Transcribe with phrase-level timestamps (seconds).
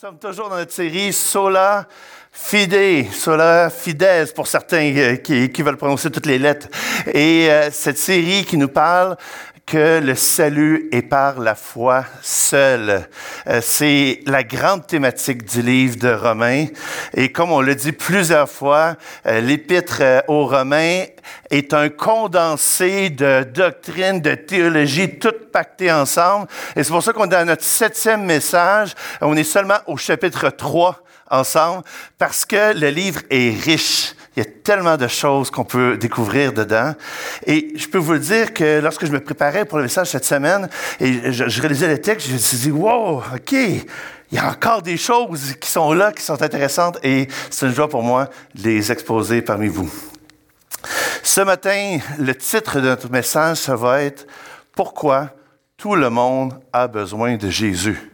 [0.00, 1.84] sommes toujours dans notre série Sola
[2.30, 6.68] Fide, Sola Fides pour certains euh, qui, qui veulent prononcer toutes les lettres.
[7.12, 9.16] Et euh, cette série qui nous parle
[9.68, 13.06] que le salut est par la foi seule.
[13.46, 16.64] Euh, c'est la grande thématique du livre de Romains.
[17.14, 18.96] Et comme on l'a dit plusieurs fois,
[19.26, 21.02] euh, l'épître euh, aux Romains
[21.50, 26.46] est un condensé de doctrines, de théologie, toutes pactées ensemble.
[26.74, 28.94] Et c'est pour ça qu'on est dans notre septième message.
[29.20, 30.98] On est seulement au chapitre 3
[31.30, 31.82] ensemble
[32.16, 34.14] parce que le livre est riche.
[34.38, 36.94] Il y a tellement de choses qu'on peut découvrir dedans.
[37.44, 40.24] Et je peux vous le dire que lorsque je me préparais pour le message cette
[40.24, 40.68] semaine
[41.00, 43.84] et je, réalisais le texte, je me suis dit, wow, OK, il
[44.30, 47.88] y a encore des choses qui sont là, qui sont intéressantes et c'est une joie
[47.88, 49.90] pour moi de les exposer parmi vous.
[51.24, 54.24] Ce matin, le titre de notre message, ça va être
[54.70, 55.30] Pourquoi
[55.76, 58.12] tout le monde a besoin de Jésus.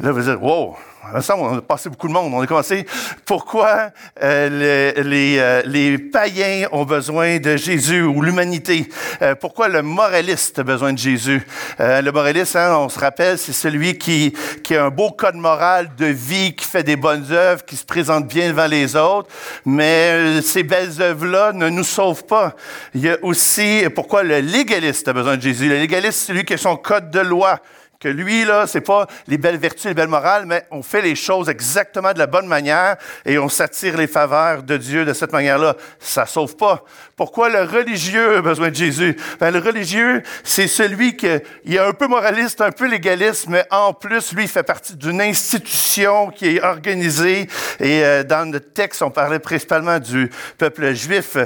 [0.00, 0.76] Et là, vous allez dire, wow,
[1.14, 2.32] ensemble, on a passé beaucoup de monde.
[2.34, 2.86] On a commencé
[3.24, 3.90] pourquoi
[4.22, 8.88] euh, les, euh, les, païens ont besoin de Jésus ou l'humanité?
[9.22, 11.46] Euh, pourquoi le moraliste a besoin de Jésus?
[11.78, 15.90] le moraliste, hein, on se rappelle, c'est celui qui, qui a un beau code moral
[15.96, 19.28] de vie, qui fait des bonnes œuvres, qui se présente bien devant les autres.
[19.64, 22.54] Mais ces belles œuvres-là ne nous sauvent pas.
[22.94, 25.68] Il y a aussi pourquoi le légaliste a besoin de Jésus?
[25.68, 27.60] Le légaliste, c'est celui qui a son code de loi
[28.00, 31.16] que lui, là, c'est pas les belles vertus, les belles morales, mais on fait les
[31.16, 32.96] choses exactement de la bonne manière
[33.26, 35.74] et on s'attire les faveurs de Dieu de cette manière-là.
[35.98, 36.84] Ça sauve pas.
[37.16, 39.16] Pourquoi le religieux a besoin de Jésus?
[39.40, 43.92] Ben, le religieux, c'est celui qui est un peu moraliste, un peu légaliste, mais en
[43.92, 47.48] plus, lui, il fait partie d'une institution qui est organisée.
[47.80, 51.36] Et euh, dans le texte, on parlait principalement du peuple juif.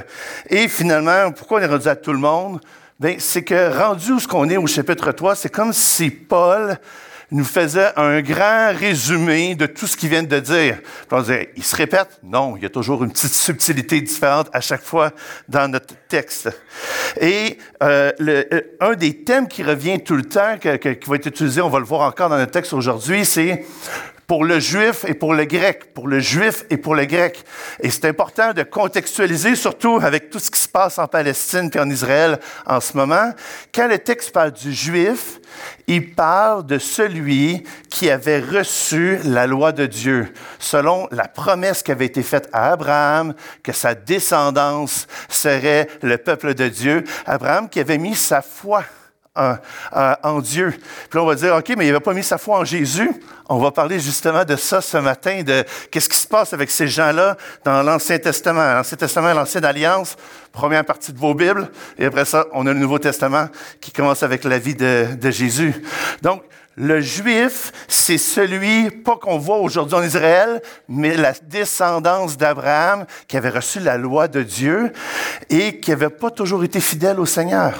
[0.50, 2.61] Et finalement, pourquoi on est rendu à tout le monde?
[3.03, 6.78] Bien, c'est que rendu où ce qu'on est au chapitre 3, c'est comme si Paul
[7.33, 10.77] nous faisait un grand résumé de tout ce qu'il vient de dire.
[10.78, 12.20] Puis on disait, il se répète?
[12.22, 15.11] Non, il y a toujours une petite subtilité différente à chaque fois
[15.48, 16.48] dans notre texte.
[17.20, 21.60] Et euh, euh, un des thèmes qui revient tout le temps, qui va être utilisé,
[21.60, 23.65] on va le voir encore dans notre texte aujourd'hui, c'est
[24.27, 27.44] pour le juif et pour le grec, pour le juif et pour le grec.
[27.81, 31.78] Et c'est important de contextualiser, surtout avec tout ce qui se passe en Palestine et
[31.78, 33.32] en Israël en ce moment.
[33.75, 35.41] Quand le texte parle du juif,
[35.87, 41.93] il parle de celui qui avait reçu la loi de Dieu, selon la promesse qui
[41.93, 47.05] avait été faite à Abraham, que sa descendance serait le peuple de Dieu.
[47.27, 48.84] Abraham qui avait mis sa foi
[49.34, 50.75] en, Dieu.
[51.09, 53.10] Puis là, on va dire, OK, mais il n'avait pas mis sa foi en Jésus.
[53.48, 56.87] On va parler justement de ça ce matin, de qu'est-ce qui se passe avec ces
[56.87, 58.75] gens-là dans l'Ancien Testament.
[58.75, 60.16] L'Ancien Testament, l'Ancienne Alliance,
[60.53, 61.70] première partie de vos Bibles.
[61.98, 63.48] Et après ça, on a le Nouveau Testament
[63.81, 65.82] qui commence avec la vie de, de Jésus.
[66.20, 66.43] Donc,
[66.76, 73.37] le juif, c'est celui, pas qu'on voit aujourd'hui en Israël, mais la descendance d'Abraham qui
[73.37, 74.93] avait reçu la loi de Dieu
[75.50, 77.75] et qui n'avait pas toujours été fidèle au Seigneur.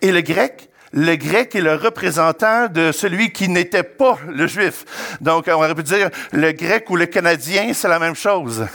[0.00, 4.84] Et le grec, le grec est le représentant de celui qui n'était pas le juif.
[5.20, 8.66] Donc, on aurait pu dire le grec ou le canadien, c'est la même chose.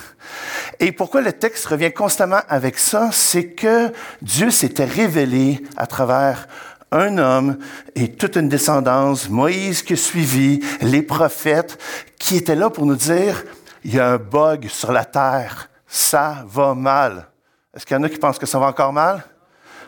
[0.80, 3.10] Et pourquoi le texte revient constamment avec ça?
[3.12, 6.48] C'est que Dieu s'était révélé à travers
[6.92, 7.58] un homme
[7.96, 11.78] et toute une descendance, Moïse qui a suivi, les prophètes,
[12.18, 13.44] qui étaient là pour nous dire,
[13.84, 17.28] il y a un bug sur la terre, ça va mal.
[17.76, 19.24] Est-ce qu'il y en a qui pensent que ça va encore mal?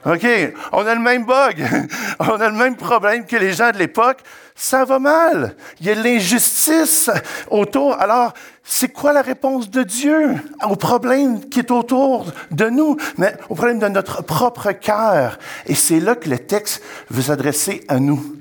[0.07, 0.25] OK,
[0.71, 1.67] on a le même bug,
[2.19, 4.19] on a le même problème que les gens de l'époque.
[4.55, 5.55] Ça va mal.
[5.79, 7.11] Il y a l'injustice
[7.51, 7.99] autour.
[7.99, 10.35] Alors, c'est quoi la réponse de Dieu
[10.67, 15.37] au problème qui est autour de nous, mais au problème de notre propre cœur?
[15.67, 18.35] Et c'est là que le texte veut s'adresser à nous.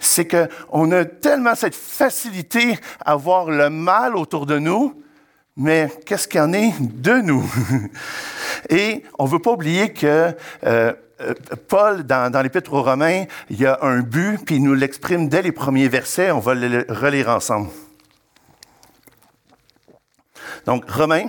[0.00, 5.00] C'est qu'on a tellement cette facilité à voir le mal autour de nous,
[5.56, 7.44] mais qu'est-ce qu'il y en est de nous?
[8.70, 10.92] Et on ne veut pas oublier que euh,
[11.68, 15.42] Paul, dans, l'Épître aux Romains, il y a un but, puis il nous l'exprime dès
[15.42, 16.30] les premiers versets.
[16.30, 17.68] On va le relire ensemble.
[20.66, 21.26] Donc, Romains,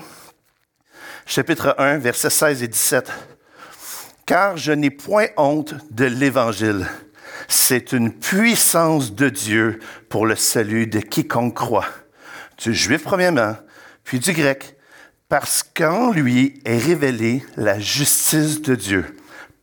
[1.26, 3.12] chapitre 1, versets 16 et 17.
[4.26, 6.88] Car je n'ai point honte de l'Évangile.
[7.48, 9.80] C'est une puissance de Dieu
[10.10, 11.88] pour le salut de quiconque croit,
[12.58, 13.58] du juif premièrement,
[14.04, 14.78] puis du grec,
[15.28, 19.18] parce qu'en lui est révélée la justice de Dieu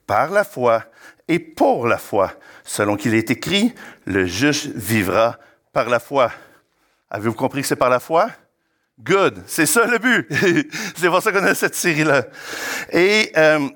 [0.08, 0.84] par la foi
[1.28, 2.32] et pour la foi,
[2.64, 3.74] selon qu'il est écrit,
[4.06, 5.38] le juste vivra
[5.72, 6.32] par la foi.
[7.10, 8.30] Avez-vous compris que c'est par la foi?
[9.00, 10.26] Good, c'est ça le but.
[10.96, 12.24] c'est pour ça qu'on a cette série-là.
[12.90, 13.68] Et, euh,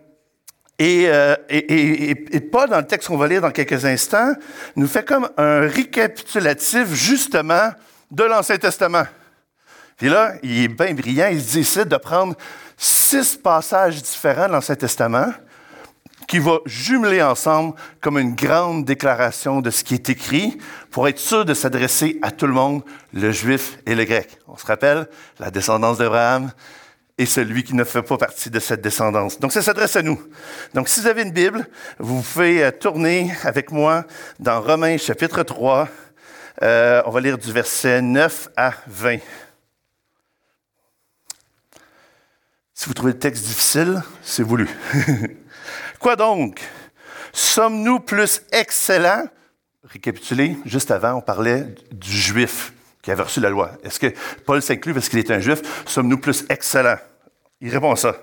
[0.79, 4.32] et, euh, et, et, Paul, dans le texte qu'on va lire dans quelques instants,
[4.75, 7.70] nous fait comme un récapitulatif justement
[8.11, 9.05] de l'Ancien Testament.
[9.99, 12.34] Puis là, il est bien brillant, il décide de prendre
[12.76, 15.32] six passages différents de l'Ancien Testament
[16.32, 20.56] qui va jumeler ensemble comme une grande déclaration de ce qui est écrit
[20.90, 22.82] pour être sûr de s'adresser à tout le monde,
[23.12, 24.38] le juif et le grec.
[24.49, 26.50] On se rappelle, la descendance d'Abraham
[27.19, 29.40] et celui qui ne fait pas partie de cette descendance.
[29.40, 30.19] Donc, ça s'adresse à nous.
[30.73, 31.69] Donc, si vous avez une Bible,
[31.99, 34.06] vous pouvez euh, tourner avec moi
[34.40, 35.87] dans Romains chapitre 3.
[36.62, 39.19] Euh, on va lire du verset 9 à 20.
[42.73, 44.67] Si vous trouvez le texte difficile, c'est voulu.
[46.02, 46.60] Quoi donc?
[47.32, 49.28] Sommes-nous plus excellents?
[49.84, 53.70] Récapitulez, juste avant, on parlait du juif qui avait reçu la loi.
[53.84, 54.12] Est-ce que
[54.44, 55.60] Paul s'inclut parce qu'il est un juif?
[55.87, 56.99] Sommes-nous plus excellents?
[57.60, 58.16] Il répond à ça.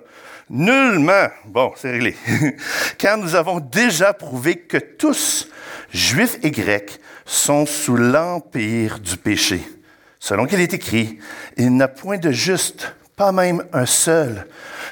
[0.50, 1.30] Nullement.
[1.46, 2.18] Bon, c'est réglé.
[2.98, 5.48] Car nous avons déjà prouvé que tous,
[5.94, 9.62] juifs et grecs, sont sous l'empire du péché.
[10.20, 11.18] Selon qu'il est écrit,
[11.56, 14.48] il n'a point de juste, pas même un seul.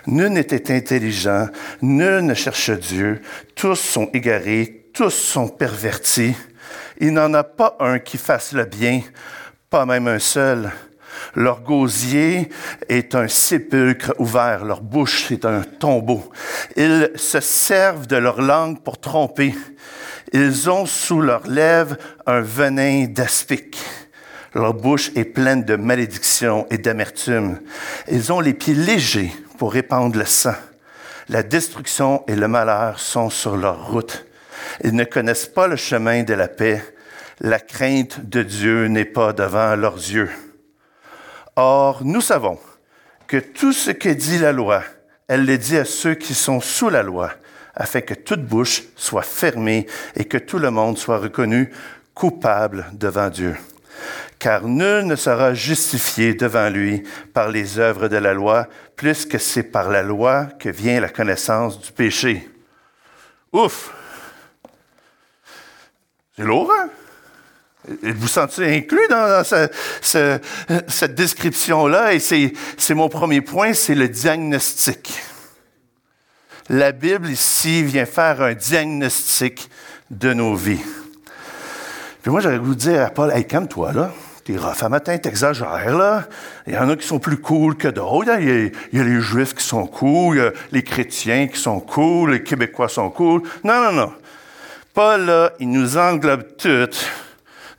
[0.06, 1.48] Nul n'était intelligent,
[1.82, 3.22] nul ne cherche Dieu,
[3.56, 6.36] tous sont égarés, tous sont pervertis.
[7.00, 9.00] Il n'en a pas un qui fasse le bien,
[9.70, 10.70] pas même un seul.
[11.36, 12.50] Leur gosier
[12.90, 16.30] est un sépulcre ouvert, leur bouche est un tombeau.
[16.76, 19.56] Ils se servent de leur langue pour tromper.
[20.34, 21.96] Ils ont sous leurs lèvres
[22.26, 23.78] un venin d'aspic.
[24.58, 27.60] Leur bouche est pleine de malédiction et d'amertume.
[28.08, 30.56] Ils ont les pieds légers pour répandre le sang.
[31.30, 34.26] La destruction et le malheur sont sur leur route.
[34.84, 36.84] Ils ne connaissent pas le chemin de la paix.
[37.40, 40.32] La crainte de Dieu n'est pas devant leurs yeux.
[41.56, 42.58] Or, nous savons
[43.28, 44.84] que tout ce que dit la loi,
[45.28, 47.32] elle le dit à ceux qui sont sous la loi,
[47.76, 51.72] afin que toute bouche soit fermée et que tout le monde soit reconnu
[52.16, 53.56] coupable devant Dieu
[54.40, 57.04] car nul ne sera justifié devant lui
[57.34, 61.10] par les œuvres de la loi, plus que c'est par la loi que vient la
[61.10, 62.50] connaissance du péché.
[63.54, 63.94] Ouf!
[66.36, 66.90] C'est lourd, hein?
[68.02, 69.44] Vous sentez inclus dans,
[70.02, 72.14] cette description-là?
[72.14, 75.14] Et c'est mon premier point, c'est le diagnostic.
[76.70, 79.70] La Bible ici vient faire un diagnostic
[80.12, 80.84] de nos vies.
[82.28, 84.12] Puis moi, j'aurais voulu dire à Paul, hey, calme-toi, là
[84.44, 86.28] t'es rough à matin, t'exagères, là.
[86.68, 88.38] Il y en a qui sont plus cool que d'autres.
[88.42, 91.80] Il, y, a, les Juifs qui sont cool, il y a les chrétiens qui sont
[91.80, 93.44] cool, les Québécois sont cool.
[93.64, 94.14] Non, non, non.
[94.94, 97.10] Paul, là, il nous englobe toutes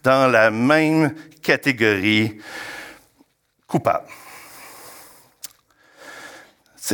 [0.03, 1.13] dans la même
[1.43, 2.39] catégorie
[3.67, 4.07] coupable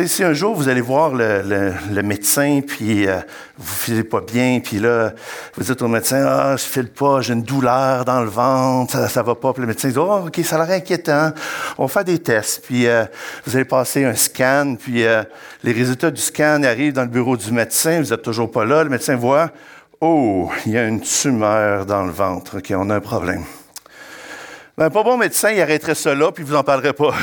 [0.06, 3.18] si un jour vous allez voir le, médecin, puis euh,
[3.56, 5.12] vous ne filez pas bien, puis là,
[5.54, 9.20] vous dites au médecin, ah, je file pas, j'ai une douleur dans le ventre, ça,
[9.20, 9.52] ne va pas.
[9.52, 11.30] Puis le médecin dit, oh, ok, ça a l'air inquiétant.
[11.78, 13.04] On va faire des tests, puis euh,
[13.46, 15.22] vous allez passer un scan, puis euh,
[15.62, 18.82] les résultats du scan arrivent dans le bureau du médecin, vous n'êtes toujours pas là,
[18.82, 19.50] le médecin voit,
[20.00, 23.44] oh, il y a une tumeur dans le ventre, ok, on a un problème.
[24.76, 27.14] Ben, pas bon médecin, il arrêterait là, puis vous en parlerez pas.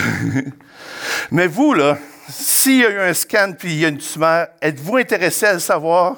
[1.31, 1.97] Mais vous, là,
[2.31, 5.53] s'il y a eu un scan puis il y a une tumeur, êtes-vous intéressé à
[5.53, 6.17] le savoir?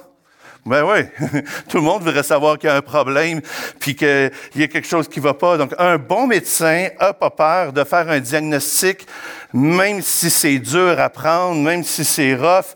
[0.66, 1.02] Ben oui,
[1.68, 3.42] tout le monde voudrait savoir qu'il y a un problème
[3.80, 5.58] puis qu'il y a quelque chose qui ne va pas.
[5.58, 9.06] Donc, un bon médecin n'a pas peur de faire un diagnostic,
[9.52, 12.76] même si c'est dur à prendre, même si c'est rough,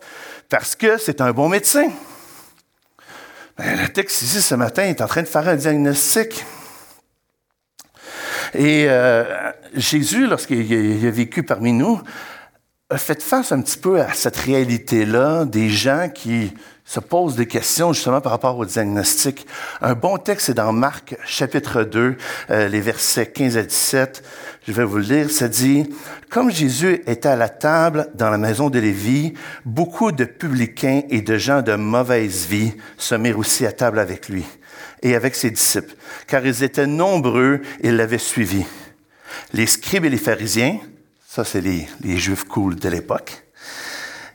[0.50, 1.90] parce que c'est un bon médecin.
[3.56, 6.44] Ben, le texte ici ce matin est en train de faire un diagnostic.
[8.52, 12.02] Et euh, Jésus, lorsqu'il a vécu parmi nous,
[12.96, 16.54] fait face un petit peu à cette réalité-là des gens qui
[16.86, 19.46] se posent des questions justement par rapport au diagnostic.
[19.82, 22.16] Un bon texte, c'est dans Marc chapitre 2,
[22.48, 24.24] euh, les versets 15 à 17.
[24.66, 25.30] Je vais vous le lire.
[25.30, 25.84] Ça dit,
[26.30, 29.34] Comme Jésus était à la table dans la maison de Lévi,
[29.66, 34.30] beaucoup de publicains et de gens de mauvaise vie se mirent aussi à table avec
[34.30, 34.46] lui
[35.02, 35.94] et avec ses disciples,
[36.26, 38.64] car ils étaient nombreux et l'avaient suivi.
[39.52, 40.78] Les scribes et les pharisiens,
[41.28, 43.44] ça, c'est les, Juifs cool de l'époque.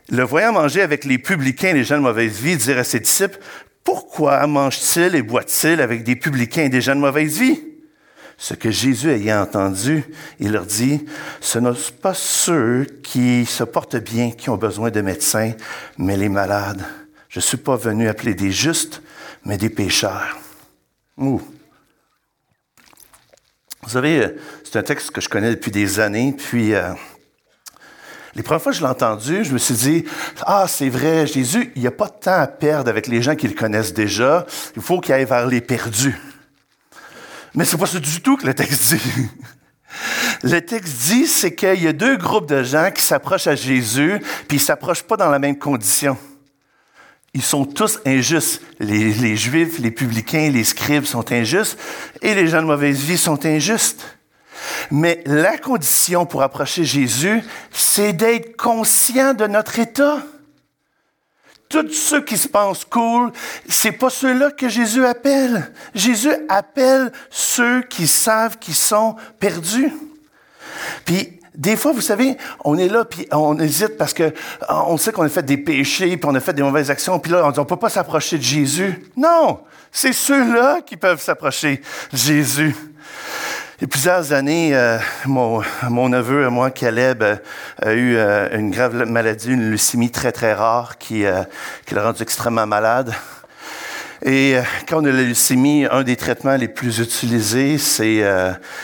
[0.10, 3.40] Le voyant manger avec les publicains, les gens de mauvaise vie, dire à ses disciples,
[3.84, 7.60] pourquoi mange-t-il et boit-il avec des publicains et des gens de mauvaise vie?
[8.38, 10.06] Ce que Jésus ayant entendu,
[10.40, 11.04] il leur dit,
[11.42, 15.54] ce ne sont pas ceux qui se portent bien qui ont besoin de médecins,
[15.98, 16.86] mais les malades.
[17.28, 19.02] Je ne suis pas venu appeler des justes,
[19.46, 20.38] mais des pécheurs.
[21.18, 21.42] Ouh.
[23.84, 26.94] Vous savez, euh, c'est un texte que je connais depuis des années, puis euh,
[28.34, 30.06] les premières fois que je l'ai entendu, je me suis dit,
[30.46, 33.36] ah, c'est vrai, Jésus, il n'y a pas de temps à perdre avec les gens
[33.36, 36.18] qui le connaissent déjà, il faut qu'il aille vers les perdus.
[37.56, 39.30] Mais c'est pas ça du tout que le texte dit.
[40.42, 44.20] Le texte dit, c'est qu'il y a deux groupes de gens qui s'approchent à Jésus,
[44.48, 46.18] puis ils s'approchent pas dans la même condition.
[47.34, 48.62] Ils sont tous injustes.
[48.80, 51.78] Les, Juifs, les publicains, les scribes sont injustes,
[52.22, 54.06] et les gens de mauvaise vie sont injustes.
[54.92, 60.20] Mais la condition pour approcher Jésus, c'est d'être conscient de notre état.
[61.70, 63.32] Tous ceux qui se pensent cool,
[63.68, 65.74] c'est pas ceux-là que Jésus appelle.
[65.96, 69.92] Jésus appelle ceux qui savent qu'ils sont perdus.
[71.06, 74.34] Puis des fois, vous savez, on est là puis on hésite parce que
[74.70, 77.32] on sait qu'on a fait des péchés puis on a fait des mauvaises actions puis
[77.32, 79.06] là on on peut pas s'approcher de Jésus.
[79.16, 79.60] Non,
[79.92, 81.82] c'est ceux-là qui peuvent s'approcher
[82.12, 82.76] de Jésus.
[83.80, 87.36] Il y a plusieurs années, euh, mon, mon, neveu, moi, Caleb, euh,
[87.82, 91.26] a eu euh, une grave maladie, une leucémie très, très rare qui,
[91.86, 93.14] qui l'a rendu extrêmement malade.
[94.26, 94.56] Et
[94.88, 98.24] quand on a la leucémie, un des traitements les plus utilisés, c'est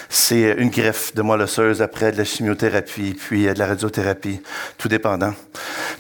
[0.10, 4.42] c'est une greffe de moelle osseuse après de la chimiothérapie, puis de la radiothérapie,
[4.78, 5.34] tout dépendant.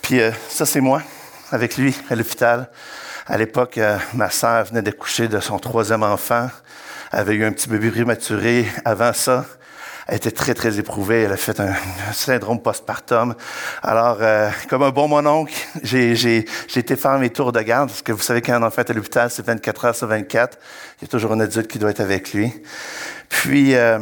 [0.01, 0.19] Puis
[0.49, 1.01] ça, c'est moi,
[1.51, 2.69] avec lui, à l'hôpital.
[3.27, 3.79] À l'époque,
[4.13, 6.49] ma sœur venait d'accoucher de son troisième enfant
[7.11, 9.45] avait eu un petit bébé prématuré avant ça.
[10.09, 11.21] Elle était très, très éprouvée.
[11.23, 11.73] Elle a fait un,
[12.13, 13.35] syndrome postpartum.
[13.83, 17.89] Alors, euh, comme un bon mononcle, j'ai, j'ai, j'ai été faire mes tours de garde,
[17.89, 20.57] parce que vous savez qu'un enfant est à l'hôpital, c'est 24 heures sur 24.
[20.97, 22.51] Il y a toujours un adulte qui doit être avec lui.
[23.29, 23.99] Puis, euh,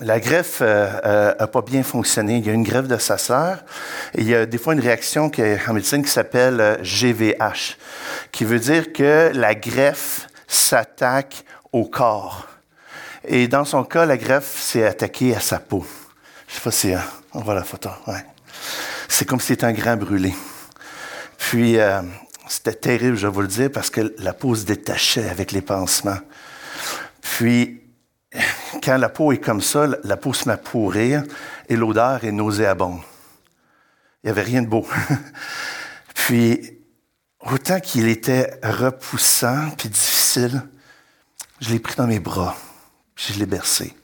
[0.00, 2.36] la greffe euh, euh, a pas bien fonctionné.
[2.36, 3.64] Il y a une greffe de sa sœur.
[4.14, 7.76] Et il y a des fois une réaction qui, en médecine qui s'appelle GVH,
[8.30, 12.46] qui veut dire que la greffe s'attaque au corps.
[13.30, 15.86] Et dans son cas, la greffe s'est attaquée à sa peau.
[16.48, 16.98] Je sais pas si euh,
[17.34, 17.90] on voit la photo.
[18.06, 18.24] Ouais.
[19.06, 20.34] C'est comme si c'était un grain brûlé.
[21.36, 22.00] Puis euh,
[22.48, 25.60] c'était terrible, je vais vous le dire, parce que la peau se détachait avec les
[25.60, 26.18] pansements.
[27.20, 27.82] Puis
[28.82, 31.22] quand la peau est comme ça, la peau se met à pourrir
[31.68, 33.00] et l'odeur est nauséabonde.
[34.24, 34.86] Il n'y avait rien de beau.
[36.14, 36.78] puis
[37.40, 40.62] autant qu'il était repoussant puis difficile,
[41.60, 42.56] je l'ai pris dans mes bras,
[43.18, 43.94] je l'ai bercé,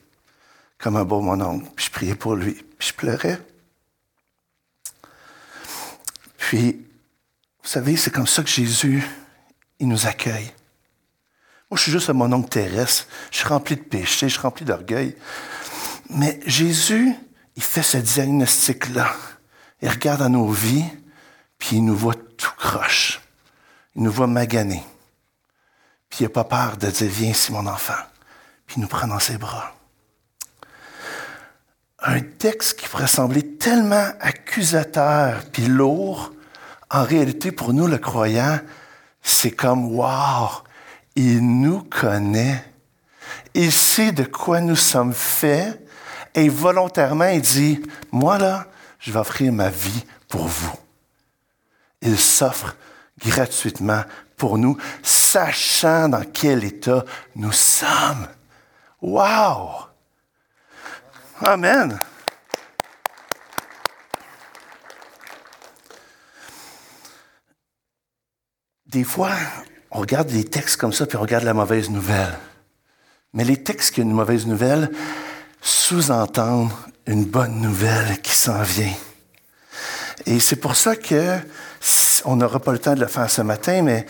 [0.77, 3.39] comme un beau mon oncle, puis je priais pour lui, puis je pleurais.
[6.37, 6.85] Puis,
[7.63, 9.03] vous savez, c'est comme ça que Jésus,
[9.79, 10.51] il nous accueille.
[11.71, 14.65] Moi, je suis juste mon oncle terrestre, je suis rempli de péché, je suis rempli
[14.65, 15.15] d'orgueil.
[16.09, 17.15] Mais Jésus,
[17.55, 19.15] il fait ce diagnostic-là.
[19.81, 20.85] Il regarde à nos vies,
[21.57, 23.21] puis il nous voit tout croche.
[23.95, 24.83] Il nous voit maganer.
[26.09, 27.93] Puis il n'a pas peur de dire, viens ici mon enfant.
[28.67, 29.73] Puis nous prend dans ses bras.
[31.99, 36.31] Un texte qui pourrait sembler tellement accusateur puis lourd,
[36.91, 38.59] en réalité pour nous le croyant,
[39.21, 40.49] c'est comme, wow,
[41.15, 42.63] il nous connaît.
[43.53, 45.81] Il sait de quoi nous sommes faits
[46.35, 47.81] et volontairement il dit,
[48.11, 48.67] moi là,
[48.99, 50.73] je vais offrir ma vie pour vous.
[52.01, 52.75] Il s'offre
[53.19, 54.03] gratuitement
[54.37, 57.05] pour nous, sachant dans quel état
[57.35, 58.27] nous sommes.
[59.05, 59.85] Wow!
[61.39, 61.99] Amen.
[68.87, 69.29] Des fois,
[69.91, 72.35] on regarde des textes comme ça, puis on regarde la mauvaise nouvelle.
[73.33, 74.89] Mais les textes qui ont une mauvaise nouvelle
[75.61, 76.71] sous-entendent
[77.05, 78.93] une bonne nouvelle qui s'en vient.
[80.25, 81.37] Et c'est pour ça que
[82.25, 84.07] on n'aura pas le temps de le faire ce matin, mais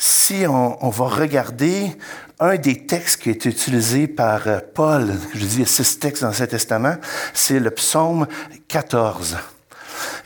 [0.00, 1.90] si on, va regarder
[2.38, 6.22] un des textes qui est utilisé par euh, Paul, je dis il y six textes
[6.22, 6.94] dans cet Testament,
[7.34, 8.28] c'est le psaume
[8.68, 9.38] 14.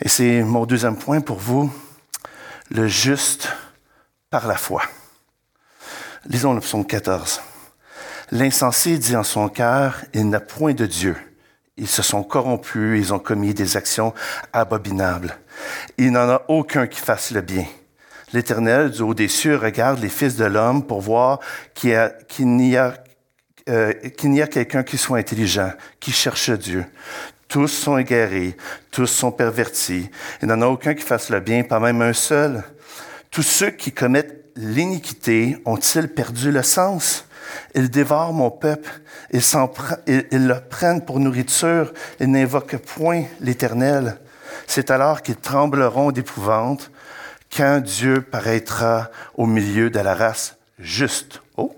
[0.03, 1.73] Et c'est mon deuxième point pour vous,
[2.71, 3.49] le juste
[4.29, 4.83] par la foi.
[6.27, 7.41] Lisons le psaume 14.
[8.31, 11.17] L'insensé dit en son cœur, il n'a point de Dieu.
[11.79, 14.13] Ils se sont corrompus, ils ont commis des actions
[14.53, 15.35] abominables.
[15.97, 17.65] Il n'en a aucun qui fasse le bien.
[18.33, 21.41] L'Éternel, du haut des cieux, regarde les fils de l'homme pour voir
[21.75, 22.11] qu'il
[22.41, 22.95] n'y a,
[23.69, 26.85] euh, a quelqu'un qui soit intelligent, qui cherche Dieu.
[27.49, 28.57] Tous sont égarés,
[28.91, 30.09] tous sont pervertis.
[30.41, 32.63] Il n'en a aucun qui fasse le bien, pas même un seul.
[33.31, 37.27] Tous ceux qui commettent l'iniquité ont-ils perdu le sens?
[37.75, 38.91] Ils dévorent mon peuple,
[39.33, 39.43] ils,
[40.07, 44.19] ils, ils le prennent pour nourriture, ils n'invoquent point l'Éternel.
[44.67, 46.91] C'est alors qu'ils trembleront d'épouvante
[47.57, 51.43] quand Dieu paraîtra au milieu de la race juste.
[51.57, 51.77] Oh!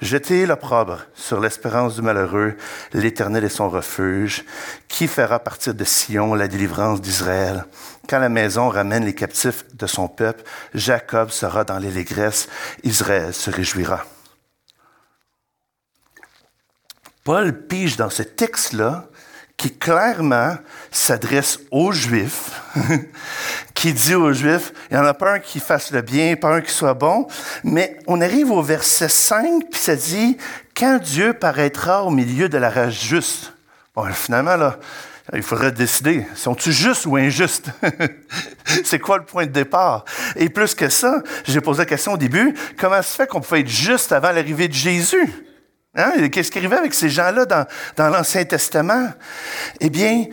[0.00, 2.56] Jetez l'opprobre sur l'espérance du malheureux,
[2.92, 4.44] l'Éternel est son refuge.
[4.88, 7.64] Qui fera partir de Sion la délivrance d'Israël?
[8.08, 12.48] Quand la maison ramène les captifs de son peuple, Jacob sera dans l'allégresse,
[12.84, 14.04] Israël se réjouira.
[17.24, 19.08] Paul pige dans ce texte-là
[19.56, 20.56] qui clairement
[20.90, 22.60] s'adresse aux Juifs,
[23.86, 26.56] qui dit aux Juifs, il n'y en a pas un qui fasse le bien, pas
[26.56, 27.28] un qui soit bon,
[27.62, 30.36] mais on arrive au verset 5, puis ça dit,
[30.76, 33.52] quand Dieu paraîtra au milieu de la rage juste.
[33.94, 34.80] Bon, finalement, là,
[35.32, 37.70] il faudrait décider, sont-ils justes ou injustes?
[38.84, 40.04] c'est quoi le point de départ?
[40.34, 43.60] Et plus que ça, j'ai posé la question au début, comment se fait qu'on pouvait
[43.60, 45.32] être juste avant l'arrivée de Jésus?
[45.94, 46.28] Hein?
[46.32, 47.64] Qu'est-ce qui arrivait avec ces gens-là dans,
[47.96, 49.10] dans l'Ancien Testament?
[49.78, 50.24] Eh bien,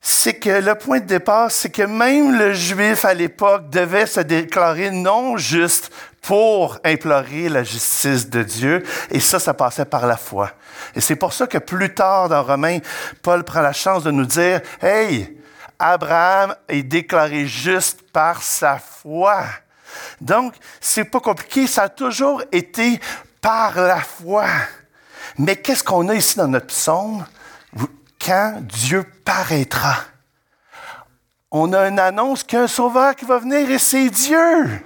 [0.00, 4.20] c'est que le point de départ, c'est que même le juif à l'époque devait se
[4.20, 5.90] déclarer non juste
[6.22, 8.82] pour implorer la justice de Dieu.
[9.10, 10.52] Et ça, ça passait par la foi.
[10.94, 12.78] Et c'est pour ça que plus tard dans Romains,
[13.22, 15.36] Paul prend la chance de nous dire, Hey,
[15.78, 19.44] Abraham est déclaré juste par sa foi.
[20.20, 23.00] Donc, c'est pas compliqué, ça a toujours été
[23.40, 24.46] par la foi.
[25.38, 27.24] Mais qu'est-ce qu'on a ici dans notre psaume?
[28.24, 29.96] Quand Dieu paraîtra.
[31.50, 34.82] On a une annonce qu'un sauveur qui va venir et c'est Dieu.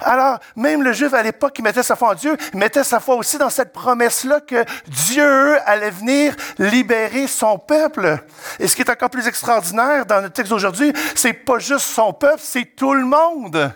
[0.00, 3.16] Alors, même le juif à l'époque qui mettait sa foi en Dieu, mettait sa foi
[3.16, 8.18] aussi dans cette promesse-là que Dieu allait venir libérer son peuple.
[8.58, 12.12] Et ce qui est encore plus extraordinaire dans le texte d'aujourd'hui, c'est pas juste son
[12.12, 13.72] peuple, c'est tout le monde.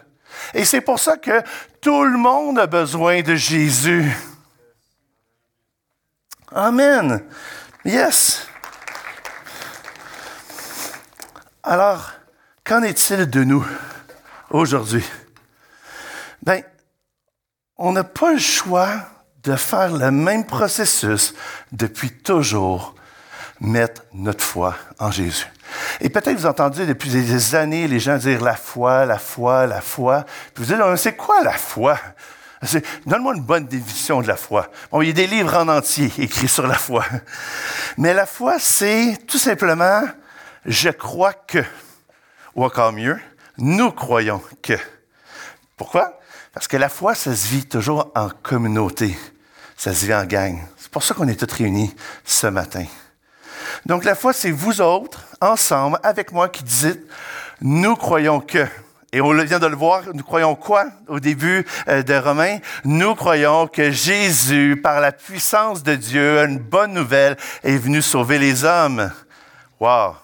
[0.55, 1.43] Et c'est pour ça que
[1.81, 4.11] tout le monde a besoin de Jésus.
[6.53, 7.23] Amen.
[7.85, 8.47] Yes.
[11.69, 12.13] Alors,
[12.65, 13.67] qu'en est-il de nous
[14.51, 15.05] aujourd'hui?
[16.45, 16.63] Ben,
[17.77, 18.89] on n'a pas le choix
[19.43, 21.35] de faire le même processus
[21.73, 22.95] depuis toujours,
[23.59, 25.49] mettre notre foi en Jésus.
[26.01, 29.81] Et peut-être vous entendez depuis des années les gens dire la foi, la foi, la
[29.81, 30.25] foi.
[30.55, 31.99] Puis vous dites, c'est quoi la foi?
[33.07, 34.71] Donne-moi une bonne définition de la foi.
[34.93, 37.05] Bon, il y a des livres en entier écrits sur la foi.
[37.97, 40.03] Mais la foi, c'est tout simplement
[40.67, 41.65] je crois que,
[42.55, 43.19] ou encore mieux,
[43.59, 44.75] nous croyons que.
[45.77, 46.19] Pourquoi?
[46.53, 49.17] Parce que la foi, ça se vit toujours en communauté.
[49.77, 50.59] Ça se vit en gang.
[50.77, 52.85] C'est pour ça qu'on est tous réunis ce matin.
[53.85, 57.03] Donc la foi, c'est vous autres, ensemble, avec moi, qui dites,
[57.61, 58.67] nous croyons que.
[59.13, 62.59] Et on vient de le voir, nous croyons quoi au début euh, de Romains?
[62.85, 68.39] Nous croyons que Jésus, par la puissance de Dieu, une bonne nouvelle, est venu sauver
[68.39, 69.11] les hommes.
[69.79, 70.17] Wow!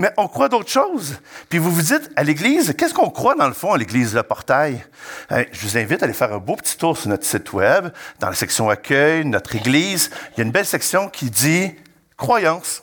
[0.00, 1.20] Mais on croit d'autres choses.
[1.50, 4.22] Puis vous vous dites, à l'Église, qu'est-ce qu'on croit dans le fond à l'Église Le
[4.22, 4.82] Portail?
[5.30, 8.28] Je vous invite à aller faire un beau petit tour sur notre site Web, dans
[8.28, 10.10] la section Accueil, notre Église.
[10.32, 11.74] Il y a une belle section qui dit
[12.16, 12.82] Croyance.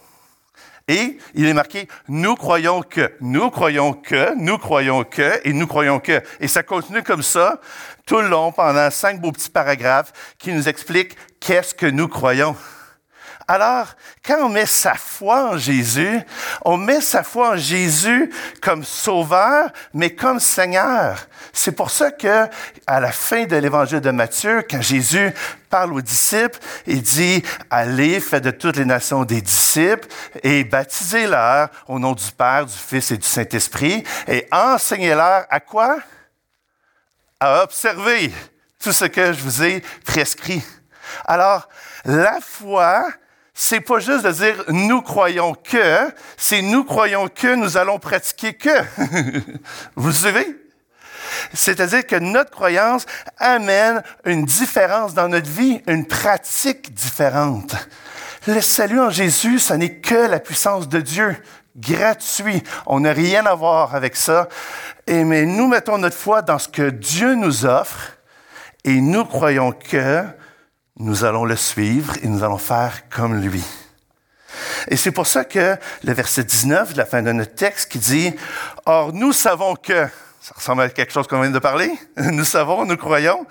[0.88, 5.66] Et il est marqué Nous croyons que, nous croyons que, nous croyons que, et nous
[5.66, 6.22] croyons que.
[6.40, 7.60] Et ça continue comme ça
[8.06, 12.56] tout le long pendant cinq beaux petits paragraphes qui nous expliquent qu'est-ce que nous croyons.
[13.50, 13.88] Alors,
[14.26, 16.20] quand on met sa foi en Jésus,
[16.66, 18.30] on met sa foi en Jésus
[18.62, 21.18] comme sauveur, mais comme Seigneur.
[21.54, 22.48] C'est pour ça que,
[22.86, 25.32] à la fin de l'évangile de Matthieu, quand Jésus
[25.70, 30.10] parle aux disciples, il dit, allez, faites de toutes les nations des disciples
[30.44, 36.00] et baptisez-leur au nom du Père, du Fils et du Saint-Esprit et enseignez-leur à quoi?
[37.40, 38.34] À observer
[38.84, 40.62] tout ce que je vous ai prescrit.
[41.26, 41.70] Alors,
[42.04, 43.08] la foi,
[43.60, 48.54] c'est pas juste de dire nous croyons que, c'est nous croyons que nous allons pratiquer
[48.54, 48.70] que.
[49.96, 50.46] Vous suivez?
[51.56, 53.08] C'est-à-dire que notre croyance
[53.40, 57.76] amène une différence dans notre vie, une pratique différente.
[58.46, 61.36] Le salut en Jésus, ce n'est que la puissance de Dieu,
[61.76, 62.62] gratuit.
[62.86, 64.50] On n'a rien à voir avec ça.
[65.08, 68.18] Et mais nous mettons notre foi dans ce que Dieu nous offre
[68.84, 70.26] et nous croyons que
[71.00, 73.64] nous allons le suivre et nous allons faire comme lui.
[74.88, 78.00] Et c'est pour ça que le verset 19 de la fin de notre texte qui
[78.00, 78.34] dit,
[78.86, 80.08] Or nous savons que,
[80.42, 83.46] ça ressemble à quelque chose qu'on vient de parler, nous savons, nous croyons,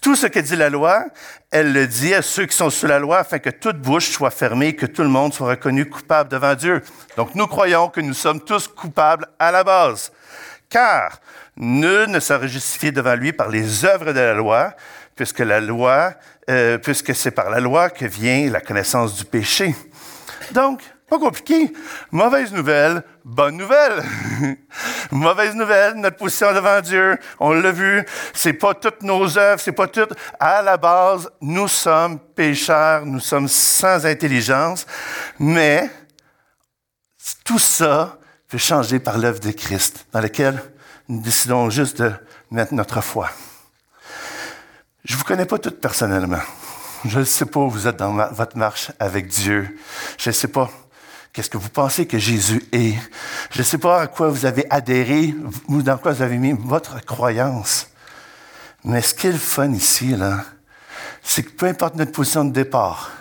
[0.00, 1.04] tout ce que dit la loi,
[1.50, 4.30] elle le dit à ceux qui sont sous la loi afin que toute bouche soit
[4.30, 6.82] fermée, que tout le monde soit reconnu coupable devant Dieu.
[7.16, 10.12] Donc nous croyons que nous sommes tous coupables à la base.
[10.70, 11.20] Car
[11.56, 14.74] nul ne sera justifié devant lui par les œuvres de la loi,
[15.16, 16.14] puisque la loi
[16.50, 19.74] euh, puisque c'est par la loi que vient la connaissance du péché.
[20.52, 21.72] Donc, pas compliqué.
[22.10, 24.02] Mauvaise nouvelle, bonne nouvelle.
[25.10, 29.72] Mauvaise nouvelle, notre position devant Dieu, on l'a vu, c'est pas toutes nos œuvres, c'est
[29.72, 30.14] pas toutes.
[30.40, 34.86] À la base, nous sommes pécheurs, nous sommes sans intelligence,
[35.38, 35.90] mais
[37.44, 40.62] tout ça peut changer par l'œuvre de Christ, dans laquelle
[41.08, 42.12] nous décidons juste de
[42.50, 43.30] mettre notre foi.
[45.04, 46.40] Je ne vous connais pas toutes personnellement.
[47.04, 49.78] Je ne sais pas où vous êtes dans votre marche avec Dieu.
[50.18, 50.70] Je ne sais pas
[51.32, 52.94] qu'est-ce que vous pensez que Jésus est.
[53.50, 55.34] Je ne sais pas à quoi vous avez adhéré
[55.68, 57.88] ou dans quoi vous avez mis votre croyance.
[58.84, 60.44] Mais ce qui est le fun ici, là,
[61.22, 63.12] c'est que peu importe notre position de départ,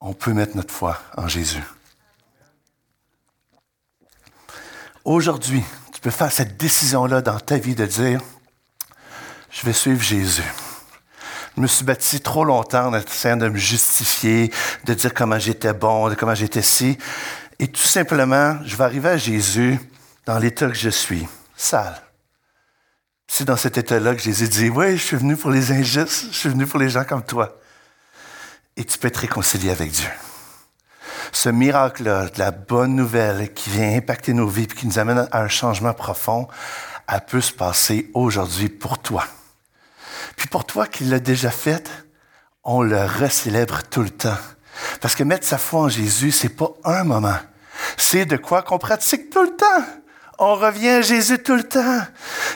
[0.00, 1.62] on peut mettre notre foi en Jésus.
[5.04, 5.62] Aujourd'hui,
[5.94, 8.20] tu peux faire cette décision-là dans ta vie de dire,
[9.58, 10.44] je vais suivre Jésus.
[11.56, 14.52] Je me suis bâti trop longtemps en essayant de me justifier,
[14.84, 16.96] de dire comment j'étais bon, de comment j'étais si.
[17.58, 19.80] Et tout simplement, je vais arriver à Jésus
[20.26, 22.00] dans l'état que je suis, sale.
[23.26, 26.38] C'est dans cet état-là que Jésus dit, oui, je suis venu pour les injustes, je
[26.38, 27.58] suis venu pour les gens comme toi.
[28.76, 30.08] Et tu peux être réconcilié avec Dieu.
[31.32, 35.26] Ce miracle-là, de la bonne nouvelle qui vient impacter nos vies et qui nous amène
[35.32, 36.46] à un changement profond,
[37.08, 39.24] elle peut se passer aujourd'hui pour toi.
[40.36, 41.90] Puis pour toi qui l'as déjà fait,
[42.64, 44.38] on le recélèbre tout le temps.
[45.00, 47.38] Parce que mettre sa foi en Jésus, c'est pas un moment.
[47.96, 49.84] C'est de quoi qu'on pratique tout le temps.
[50.40, 52.00] On revient à Jésus tout le temps.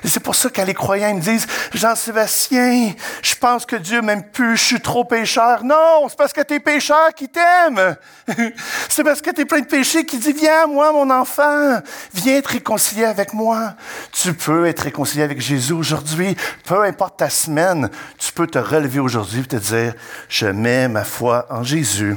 [0.04, 2.92] Et c'est pour ça que les croyants me disent, Jean-Sébastien,
[3.22, 5.64] je pense que Dieu m'aime plus, je suis trop pécheur.
[5.64, 7.96] Non, c'est parce que t'es pécheur qui t'aime.
[8.88, 11.80] c'est parce que t'es plein de péchés qui dit, viens, moi, mon enfant,
[12.14, 13.74] viens être réconcilié avec moi.
[14.12, 16.36] Tu peux être réconcilié avec Jésus aujourd'hui.
[16.64, 19.94] Peu importe ta semaine, tu peux te relever aujourd'hui et te dire,
[20.28, 22.16] je mets ma foi en Jésus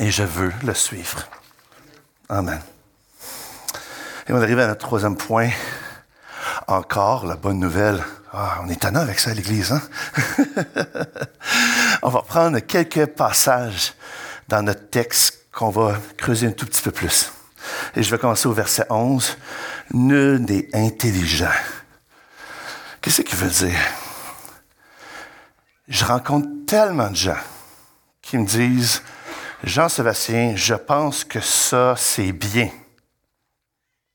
[0.00, 1.28] et je veux le suivre.
[2.28, 2.60] Amen.
[4.28, 5.48] Et on arrive à notre troisième point.
[6.66, 8.04] Encore la bonne nouvelle.
[8.30, 9.80] Ah, on est tannant avec ça à l'Église, hein?
[12.02, 13.94] on va prendre quelques passages
[14.48, 17.32] dans notre texte qu'on va creuser un tout petit peu plus.
[17.96, 19.38] Et je vais commencer au verset 11.
[19.94, 21.48] Nul n'est intelligent.
[23.00, 23.80] Qu'est-ce qu'il veut dire?
[25.88, 27.40] Je rencontre tellement de gens
[28.20, 29.00] qui me disent,
[29.64, 32.68] Jean-Sébastien, je pense que ça, c'est bien.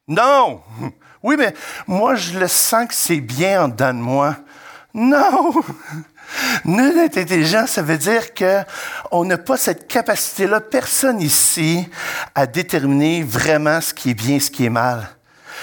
[0.08, 0.62] Non!
[1.26, 1.54] Oui, mais
[1.88, 4.36] moi, je le sens que c'est bien en dedans de moi.
[4.94, 5.54] Non!
[6.66, 11.88] Nul n'est intelligent, ça veut dire qu'on n'a pas cette capacité-là, personne ici,
[12.36, 15.08] à déterminer vraiment ce qui est bien, ce qui est mal.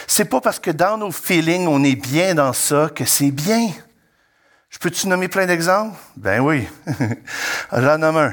[0.06, 3.68] C'est pas parce que dans nos feelings, on est bien dans ça que c'est bien.
[4.70, 5.96] Je peux-tu nommer plein d'exemples?
[6.16, 6.66] Ben oui.
[7.72, 8.32] J'en nomme un.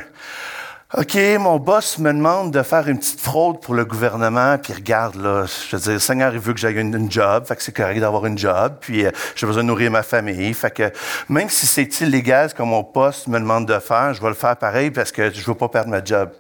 [0.96, 5.16] OK, mon boss me demande de faire une petite fraude pour le gouvernement, puis regarde,
[5.16, 7.76] là, je veux dire, le Seigneur, il veut que j'aille une, job, fait que c'est
[7.76, 10.90] correct d'avoir une job, puis euh, j'ai besoin de nourrir ma famille, fait que
[11.28, 14.34] même si c'est illégal ce que mon boss me demande de faire, je vais le
[14.34, 16.32] faire pareil parce que je veux pas perdre ma job.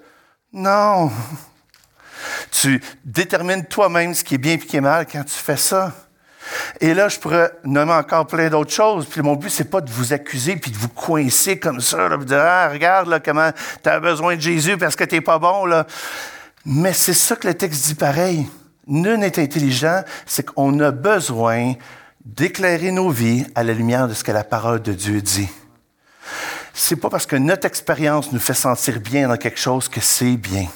[0.53, 1.11] Non!
[2.49, 5.57] Tu détermines toi-même ce qui est bien et ce qui est mal quand tu fais
[5.57, 5.91] ça.
[6.79, 9.05] Et là, je pourrais nommer encore plein d'autres choses.
[9.05, 12.17] Puis mon but, c'est pas de vous accuser puis de vous coincer comme ça, là,
[12.17, 13.51] de dire, ah, regarde là, comment
[13.83, 15.65] tu as besoin de Jésus parce que tu n'es pas bon.
[15.65, 15.85] Là.
[16.65, 18.47] Mais c'est ça que le texte dit pareil.
[18.87, 21.73] Nul n'est intelligent, c'est qu'on a besoin
[22.23, 25.49] d'éclairer nos vies à la lumière de ce que la parole de Dieu dit.
[26.73, 30.37] C'est pas parce que notre expérience nous fait sentir bien dans quelque chose que c'est
[30.37, 30.67] bien.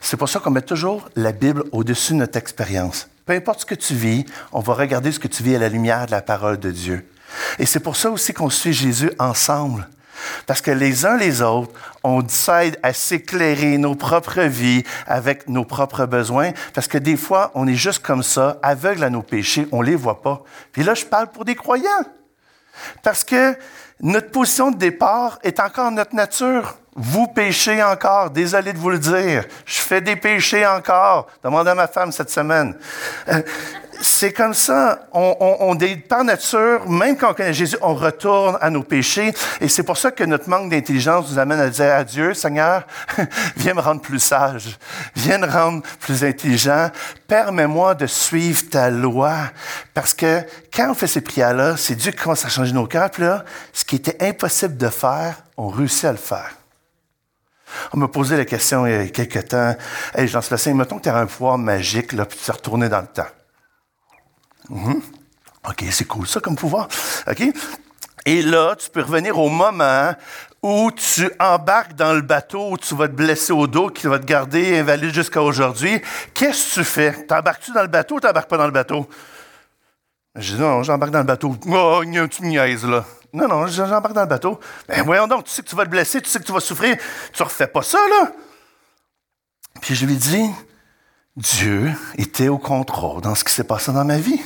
[0.00, 3.08] C'est pour ça qu'on met toujours la Bible au-dessus de notre expérience.
[3.26, 5.68] Peu importe ce que tu vis, on va regarder ce que tu vis à la
[5.68, 7.08] lumière de la parole de Dieu.
[7.58, 9.88] Et c'est pour ça aussi qu'on suit Jésus ensemble.
[10.46, 15.64] Parce que les uns les autres, on décide à s'éclairer nos propres vies avec nos
[15.64, 16.52] propres besoins.
[16.72, 19.96] Parce que des fois, on est juste comme ça, aveugle à nos péchés, on les
[19.96, 20.42] voit pas.
[20.72, 22.04] Puis là, je parle pour des croyants.
[23.02, 23.56] Parce que
[24.00, 26.76] notre position de départ est encore notre nature.
[26.96, 29.44] Vous péchez encore, désolé de vous le dire.
[29.66, 31.26] Je fais des péchés encore.
[31.42, 32.76] Demandez à ma femme cette semaine.
[33.28, 33.42] Euh,
[34.00, 35.06] c'est comme ça.
[35.12, 35.76] On, on,
[36.08, 39.32] par nature, même quand on connaît Jésus, on retourne à nos péchés.
[39.60, 42.86] Et c'est pour ça que notre manque d'intelligence nous amène à dire à Dieu, Seigneur,
[43.56, 44.78] viens me rendre plus sage.
[45.16, 46.90] Viens me rendre plus intelligent.
[47.26, 49.34] Permets-moi de suivre ta loi.
[49.94, 53.10] Parce que quand on fait ces prières-là, c'est Dieu qui commence à changer nos cœurs.
[53.10, 56.52] Puis là, ce qui était impossible de faire, on réussit à le faire.
[57.92, 59.74] On m'a posé la question il y a quelques temps.
[60.14, 63.00] Hey, Jean-Sébastien, mettons que tu as un pouvoir magique, là, puis tu es retourné dans
[63.00, 63.26] le temps.
[64.70, 65.00] Mhm.
[65.68, 66.88] OK, c'est cool ça comme pouvoir.
[67.28, 67.42] OK?
[68.26, 70.14] Et là, tu peux revenir au moment
[70.62, 74.18] où tu embarques dans le bateau, où tu vas te blesser au dos, qui va
[74.18, 76.00] te garder invalide jusqu'à aujourd'hui.
[76.32, 77.26] Qu'est-ce que tu fais?
[77.26, 79.06] T'embarques-tu dans le bateau ou t'embarques pas dans le bateau?
[80.36, 81.54] Je dis non, j'embarque dans le bateau.
[81.68, 83.04] Oh, il y a un petit niaise, là.
[83.34, 84.60] Non, non, j'embarque dans le bateau.
[84.86, 86.60] Ben voyons donc, tu sais que tu vas te blesser, tu sais que tu vas
[86.60, 86.96] souffrir.
[87.32, 88.30] Tu refais pas ça, là.
[89.80, 90.48] Puis je lui dis,
[91.36, 94.40] Dieu était au contrôle dans ce qui s'est passé dans ma vie.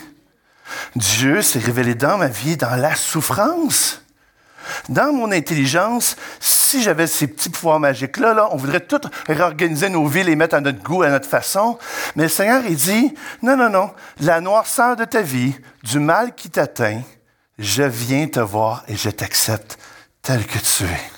[0.96, 4.00] Dieu s'est révélé dans ma vie dans la souffrance.
[4.88, 10.06] Dans mon intelligence, si j'avais ces petits pouvoirs magiques-là, là, on voudrait tout réorganiser nos
[10.06, 11.78] vies, les mettre à notre goût, à notre façon.
[12.16, 16.34] Mais le Seigneur, il dit, non, non, non, la noirceur de ta vie, du mal
[16.34, 17.02] qui t'atteint,
[17.58, 19.78] je viens te voir et je t'accepte
[20.22, 21.10] tel que tu es.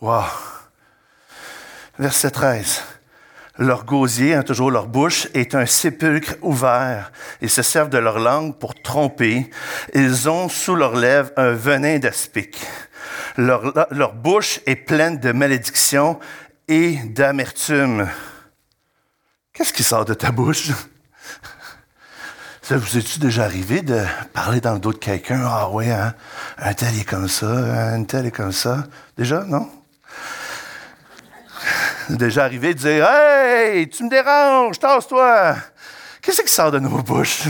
[0.00, 0.24] Wow.
[1.98, 2.82] Verset 13.
[3.58, 7.12] Leur gosier, hein, toujours leur bouche, est un sépulcre ouvert.
[7.42, 9.50] Ils se servent de leur langue pour tromper.
[9.94, 12.58] Ils ont sous leurs lèvres un venin d'aspic.
[13.36, 16.18] Leur, leur bouche est pleine de malédictions
[16.66, 18.08] et d'amertume.
[19.52, 20.70] Qu'est-ce qui sort de ta bouche?
[22.62, 25.42] Ça vous est-tu déjà arrivé de parler dans le dos de quelqu'un?
[25.44, 26.14] Ah oui, hein?
[26.58, 28.84] un tel est comme ça, un tel est comme ça.
[29.16, 29.68] Déjà, non?
[32.08, 35.56] déjà arrivé de dire Hey, tu me déranges, tasse-toi.
[36.20, 37.42] Qu'est-ce qui sort de nos bouches?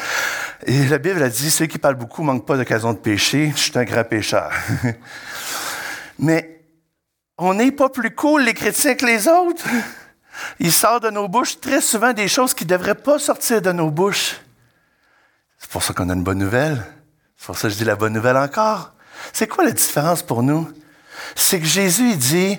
[0.66, 3.52] Et la Bible a dit Ceux qui parlent beaucoup ne manquent pas d'occasion de pécher.
[3.54, 4.50] Je suis un grand pécheur.
[6.18, 6.64] Mais
[7.36, 9.66] on n'est pas plus cool, les chrétiens, que les autres.
[10.60, 13.72] Il sort de nos bouches très souvent des choses qui ne devraient pas sortir de
[13.72, 14.36] nos bouches.
[15.66, 16.80] C'est pour ça qu'on a une bonne nouvelle.
[17.36, 18.92] C'est pour ça que je dis la bonne nouvelle encore.
[19.32, 20.70] C'est quoi la différence pour nous?
[21.34, 22.56] C'est que Jésus, il dit,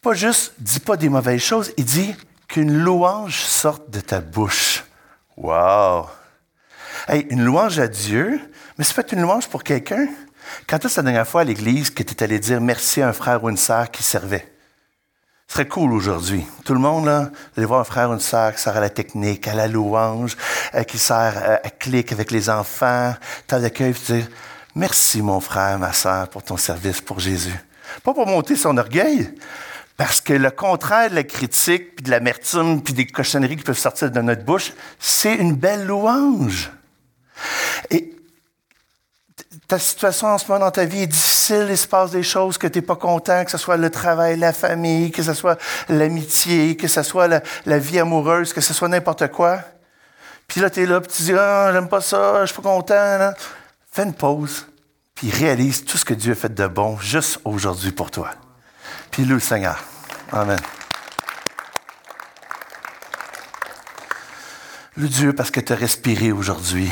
[0.00, 2.14] pas juste, dis pas des mauvaises choses, il dit
[2.46, 4.84] qu'une louange sorte de ta bouche.
[5.36, 6.06] Wow!
[7.08, 8.40] Hey, une louange à Dieu,
[8.78, 10.06] mais c'est pas une louange pour quelqu'un.
[10.68, 13.12] Quand est-ce la dernière fois à l'église que tu es allé dire merci à un
[13.12, 14.53] frère ou une sœur qui servait?
[15.46, 16.44] Ce serait cool aujourd'hui.
[16.64, 18.90] Tout le monde, là, allez voir un frère ou une sœur qui sert à la
[18.90, 20.36] technique, à la louange,
[20.74, 23.14] euh, qui sert euh, à, clic avec les enfants,
[23.46, 24.26] t'as d'accueil, dire
[24.74, 27.54] merci mon frère, ma sœur, pour ton service pour Jésus.
[28.02, 29.32] Pas pour monter son orgueil,
[29.96, 33.78] parce que le contraire de la critique, puis de l'amertume, puis des cochonneries qui peuvent
[33.78, 36.72] sortir de notre bouche, c'est une belle louange.
[39.66, 42.58] Ta situation en ce moment dans ta vie est difficile, il se passe des choses
[42.58, 45.58] que tu n'es pas content, que ce soit le travail, la famille, que ce soit
[45.88, 49.60] l'amitié, que ce soit la, vie amoureuse, que ce soit n'importe quoi.
[50.46, 52.68] Puis là, tu es là, puis tu dis, ah, j'aime pas ça, je suis pas
[52.68, 53.32] content.
[53.90, 54.66] Fais une pause,
[55.14, 58.30] puis réalise tout ce que Dieu a fait de bon juste aujourd'hui pour toi.
[59.10, 59.82] Puis le Seigneur.
[60.32, 60.58] Amen.
[64.96, 66.90] Le Dieu parce que tu as respiré aujourd'hui.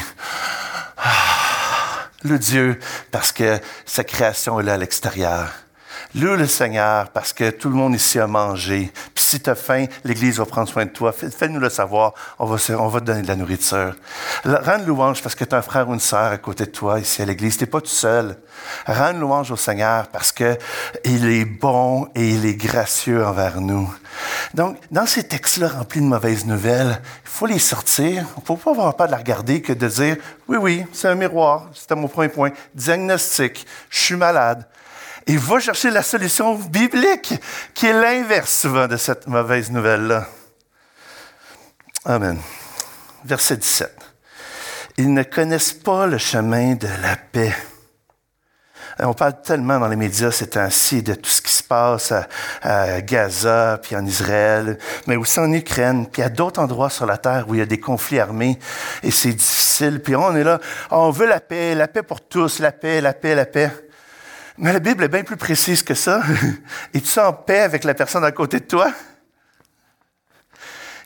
[2.25, 2.79] Le Dieu
[3.11, 5.53] parce que sa création est là à l'extérieur.
[6.15, 8.93] Loue le Seigneur parce que tout le monde ici a mangé.
[9.15, 11.13] Puis si tu as faim, l'Église va prendre soin de toi.
[11.13, 12.15] Fais-nous le savoir.
[12.39, 12.59] On va,
[13.01, 13.95] te donner de la nourriture.
[14.45, 17.01] Rends louange parce que tu as un frère ou une sœur à côté de toi
[17.01, 17.57] ici à l'Église.
[17.57, 18.37] Tu pas tout seul.
[18.87, 20.57] Rends louange au Seigneur parce que
[21.05, 23.93] il est bon et il est gracieux envers nous.
[24.55, 28.27] Donc, dans ces textes-là remplis de mauvaises nouvelles, il faut les sortir.
[28.37, 30.17] On ne peut pas avoir peur de la regarder que de dire,
[30.49, 31.71] oui, oui, c'est un miroir.
[31.75, 32.51] C'était mon premier point.
[32.75, 33.67] Diagnostic.
[33.89, 34.67] Je suis malade.
[35.27, 37.35] Il va chercher la solution biblique,
[37.75, 40.27] qui est l'inverse souvent de cette mauvaise nouvelle-là.
[42.05, 42.39] Amen.
[43.25, 43.97] Verset 17.
[44.99, 47.55] Ils ne connaissent pas le chemin de la paix.
[49.01, 52.13] Euh, on parle tellement dans les médias ces temps-ci de tout ce qui se passe
[52.63, 57.17] à, Gaza, puis en Israël, mais aussi en Ukraine, puis à d'autres endroits sur la
[57.17, 58.59] terre où il y a des conflits armés
[59.03, 60.03] et c'est difficile.
[60.03, 63.15] Puis on est là, on veut la paix, la paix pour tous, la paix, la
[63.15, 63.71] paix, la paix.
[64.59, 66.23] Mais la Bible est bien plus précise que ça.
[66.95, 68.93] Es-tu en paix avec la personne à côté de toi?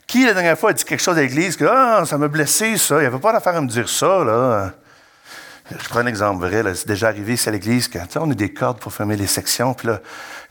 [0.07, 2.77] Qui, la dernière fois, a dit quelque chose à l'église que ah, ça m'a blessé,
[2.77, 2.97] ça?
[2.97, 4.73] Il n'y avait pas d'affaire à me dire ça, là.
[5.71, 6.63] Je prends un exemple vrai.
[6.77, 9.75] C'est déjà arrivé ici à l'église quand on a des cordes pour fermer les sections.
[9.75, 10.01] Puis là,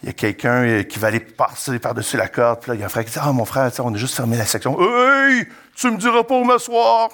[0.04, 2.60] il y a quelqu'un euh, qui va aller passer par-dessus la corde.
[2.62, 4.16] Puis là, il y a un frère qui dit Ah, mon frère, on a juste
[4.16, 4.78] fermé la section.
[4.78, 7.10] Hey, tu me diras pas où m'asseoir.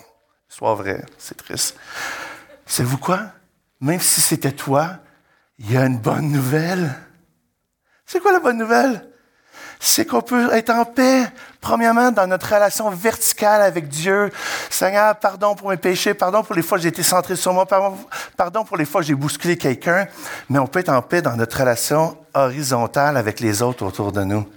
[0.49, 1.77] Soit vrai, c'est triste.
[2.65, 3.19] Savez-vous quoi?
[3.79, 4.97] Même si c'était toi,
[5.63, 6.93] il y a une bonne nouvelle.
[8.05, 9.07] C'est quoi la bonne nouvelle?
[9.79, 11.25] C'est qu'on peut être en paix,
[11.59, 14.31] premièrement, dans notre relation verticale avec Dieu.
[14.69, 17.65] Seigneur, pardon pour mes péchés, pardon pour les fois que j'ai été centré sur moi,
[17.65, 20.07] pardon pour les fois que j'ai bousculé quelqu'un,
[20.49, 24.23] mais on peut être en paix dans notre relation horizontale avec les autres autour de
[24.23, 24.47] nous.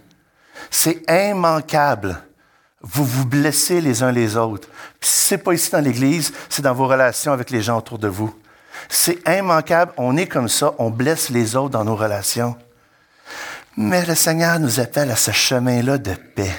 [0.71, 2.23] C'est immanquable.
[2.81, 4.69] Vous vous blessez les uns les autres.
[5.01, 8.09] Si c'est pas ici dans l'Église, c'est dans vos relations avec les gens autour de
[8.09, 8.35] vous.
[8.89, 9.93] C'est immanquable.
[9.97, 10.75] On est comme ça.
[10.79, 12.57] On blesse les autres dans nos relations.
[13.77, 16.55] Mais le Seigneur nous appelle à ce chemin-là de paix.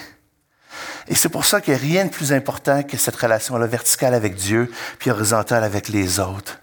[1.07, 4.13] Et c'est pour ça qu'il n'y a rien de plus important que cette relation-là verticale
[4.13, 6.59] avec Dieu, puis horizontale avec les autres,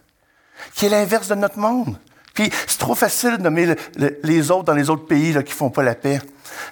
[0.74, 1.96] qui est l'inverse de notre monde.
[2.34, 3.76] Puis c'est trop facile de nommer
[4.22, 6.20] les autres dans les autres pays là, qui font pas la paix.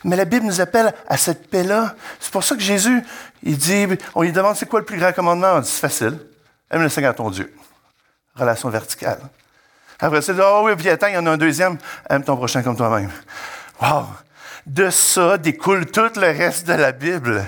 [0.05, 1.95] Mais la Bible nous appelle à cette paix-là.
[2.19, 3.03] C'est pour ça que Jésus,
[3.43, 5.53] il dit, on lui demande c'est quoi le plus grand commandement?
[5.55, 6.19] On dit c'est facile.
[6.71, 7.55] Aime le Seigneur ton Dieu
[8.41, 9.21] relation verticale.
[10.01, 11.77] Après ça, oh oui, puis attends, il y en a un deuxième.
[12.09, 13.11] Aime ton prochain comme toi-même.
[13.81, 14.07] Wow!
[14.67, 17.45] De ça découle tout le reste de la Bible.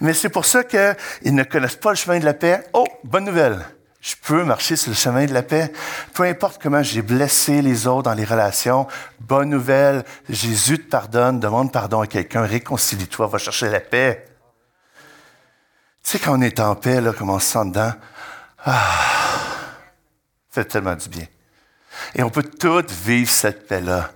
[0.00, 2.64] Mais c'est pour ça qu'ils ne connaissent pas le chemin de la paix.
[2.72, 3.64] Oh, bonne nouvelle!
[4.00, 5.72] Je peux marcher sur le chemin de la paix.
[6.14, 8.86] Peu importe comment j'ai blessé les autres dans les relations.
[9.20, 14.24] Bonne nouvelle, Jésus te pardonne, demande pardon à quelqu'un, réconcilie-toi, va chercher la paix.
[16.04, 17.92] Tu sais, quand on est en paix, là, comme on se sent dedans,
[18.64, 18.82] ah,
[20.64, 21.26] tellement du bien.
[22.14, 24.10] Et on peut toutes vivre cette paix-là.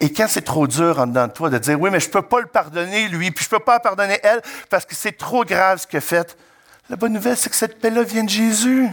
[0.00, 2.12] Et quand c'est trop dur en dedans de toi de dire, oui, mais je ne
[2.12, 5.16] peux pas le pardonner, lui, puis je ne peux pas pardonner elle, parce que c'est
[5.16, 6.36] trop grave ce qu'il a fait,
[6.90, 8.88] la bonne nouvelle, c'est que cette paix-là vient de Jésus.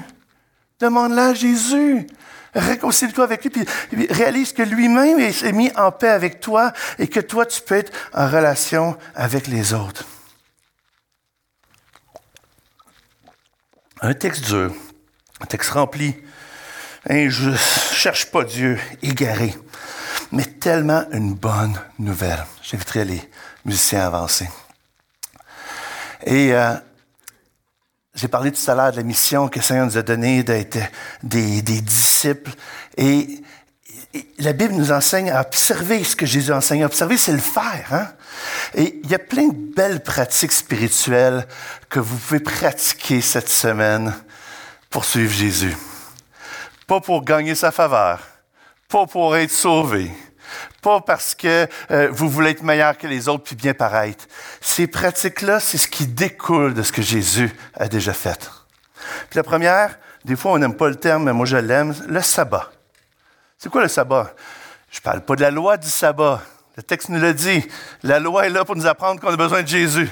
[0.79, 2.07] Demande-la à Jésus.
[2.53, 3.67] Réconcilie-toi avec lui, puis
[4.09, 7.91] réalise que lui-même est mis en paix avec toi et que toi, tu peux être
[8.13, 10.05] en relation avec les autres.
[14.01, 14.73] Un texte dur,
[15.41, 16.15] un texte rempli.
[17.07, 19.53] Hein, je ne cherche pas Dieu, égaré,
[20.31, 22.43] mais tellement une bonne nouvelle.
[22.63, 23.29] J'inviterai les
[23.63, 24.49] musiciens à avancer.
[26.25, 26.73] Et euh,
[28.15, 30.79] j'ai parlé tout à l'heure de la mission que le Seigneur nous a donnée d'être
[31.21, 32.51] des, disciples.
[32.97, 33.41] Et,
[34.39, 36.85] la Bible nous enseigne à observer ce que Jésus enseigne.
[36.85, 37.87] Observer, c'est le faire.
[37.91, 38.07] Hein?
[38.73, 41.45] Et il y a plein de belles pratiques spirituelles
[41.89, 44.15] que vous pouvez pratiquer cette semaine
[44.89, 45.75] pour suivre Jésus.
[46.87, 48.19] Pas pour gagner sa faveur,
[48.89, 50.11] pas pour être sauvé,
[50.81, 54.25] pas parce que euh, vous voulez être meilleur que les autres puis bien paraître.
[54.61, 58.51] Ces pratiques-là, c'est ce qui découle de ce que Jésus a déjà fait.
[59.29, 62.21] Puis la première, des fois on n'aime pas le terme, mais moi je l'aime, le
[62.21, 62.71] sabbat.
[63.57, 64.33] C'est quoi le sabbat?
[64.91, 66.41] Je parle pas de la loi du sabbat.
[66.77, 67.65] Le texte nous le dit.
[68.03, 70.09] La loi est là pour nous apprendre qu'on a besoin de Jésus.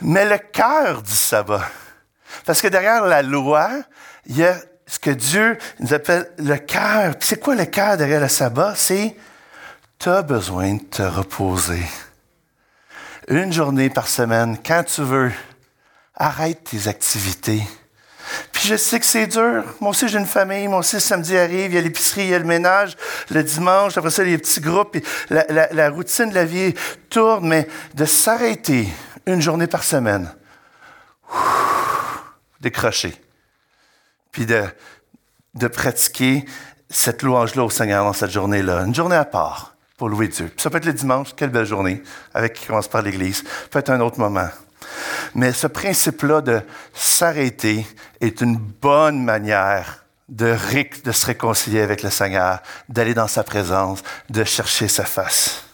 [0.00, 1.62] Mais le cœur du sabbat.
[2.44, 3.70] Parce que derrière la loi,
[4.26, 4.56] il y a
[4.88, 7.14] ce que Dieu nous appelle le cœur.
[7.20, 8.74] C'est quoi le cœur derrière le sabbat?
[8.74, 9.14] C'est
[9.98, 11.82] tu as besoin de te reposer.
[13.28, 15.30] Une journée par semaine, quand tu veux,
[16.14, 17.62] arrête tes activités.
[18.52, 19.64] Puis je sais que c'est dur.
[19.80, 20.68] Moi aussi, j'ai une famille.
[20.68, 22.96] Moi aussi, le samedi arrive, il y a l'épicerie, il y a le ménage,
[23.30, 24.96] le dimanche, après ça, il y a les petits groupes.
[25.30, 26.74] La, la, routine de la vie
[27.10, 28.88] tourne, mais de s'arrêter
[29.26, 30.32] une journée par semaine,
[32.60, 33.14] décrocher,
[34.38, 36.44] puis de, pratiquer
[36.88, 40.52] cette louange-là au Seigneur dans cette journée-là, une journée à part pour louer Dieu.
[40.56, 43.42] ça peut être le dimanche, quelle belle journée, avec qui commence par l'Église.
[43.68, 44.48] peut être un autre moment.
[45.34, 46.60] Mais ce principe-là de
[46.94, 47.84] s'arrêter
[48.20, 50.56] est une bonne manière de,
[51.02, 55.64] de se réconcilier avec le Seigneur, d'aller dans sa présence, de chercher sa face.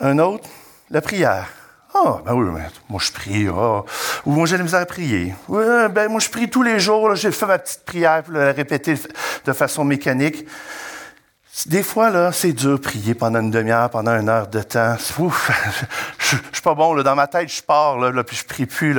[0.00, 0.48] Un autre,
[0.90, 1.48] la prière.
[1.94, 3.48] Ah, ben oui, moi je prie.
[3.48, 3.84] Oh.
[4.26, 5.32] Ou moi j'ai la misère à prier.
[5.48, 7.14] ben moi je prie tous les jours.
[7.14, 8.96] J'ai fait ma petite prière pour la répéter
[9.44, 10.44] de façon mécanique.
[11.66, 14.96] Des fois, là, c'est dur prier pendant une demi-heure, pendant une heure de temps.
[15.20, 15.50] Ouf,
[16.18, 17.00] je, suis pas bon.
[17.00, 18.98] Dans ma tête, je pars, puis je prie plus.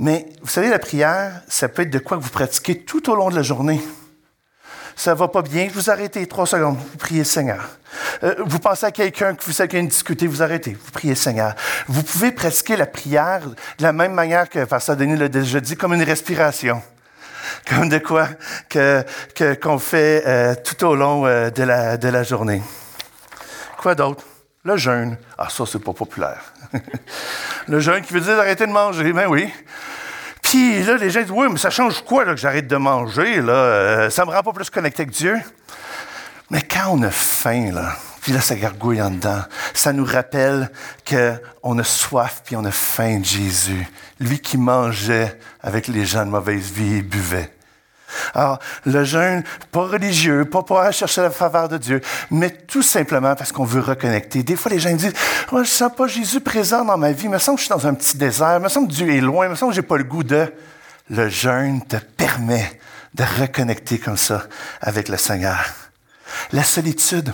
[0.00, 3.14] Mais, vous savez, la prière, ça peut être de quoi que vous pratiquez tout au
[3.14, 3.80] long de la journée.
[4.96, 7.68] Ça va pas bien, vous arrêtez trois secondes, vous priez Seigneur.
[8.22, 11.54] Euh, vous pensez à quelqu'un que vous savez qu'il discuter, vous arrêtez, vous priez Seigneur.
[11.88, 15.76] Vous pouvez pratiquer la prière de la même manière que Pasteur Denis l'a déjà dit,
[15.76, 16.82] comme une respiration
[17.68, 18.28] comme de quoi
[18.68, 19.04] que,
[19.60, 22.62] qu'on fait euh, tout au long euh, de, la, de la journée.
[23.78, 24.24] Quoi d'autre?
[24.64, 25.16] Le jeûne.
[25.36, 26.42] Ah, ça, c'est pas populaire.
[27.68, 29.12] le jeûne qui veut dire d'arrêter de manger.
[29.12, 29.52] Ben oui.
[30.54, 33.38] Les gens disent, oui, mais ça change quoi que j'arrête de manger?
[33.38, 35.36] Euh, ça me rend pas plus connecté avec Dieu.
[36.50, 37.72] Mais quand on a faim,
[38.20, 39.42] puis là, ça gargouille en dedans.
[39.74, 40.70] Ça nous rappelle
[41.08, 43.86] qu'on a soif puis on a faim de Jésus.
[44.20, 47.50] Lui qui mangeait avec les gens de mauvaise vie et buvait.
[48.34, 52.00] Alors, le jeûne, pas religieux, pas pour aller chercher la faveur de Dieu,
[52.30, 54.42] mais tout simplement parce qu'on veut reconnecter.
[54.42, 55.14] Des fois, les gens disent,
[55.52, 57.74] moi, je sens pas Jésus présent dans ma vie, il me semble que je suis
[57.74, 59.76] dans un petit désert, il me semble que Dieu est loin, il me semble que
[59.76, 60.52] j'ai pas le goût de...
[61.10, 62.80] Le jeûne te permet
[63.12, 64.44] de reconnecter comme ça
[64.80, 65.62] avec le Seigneur.
[66.52, 67.32] La solitude.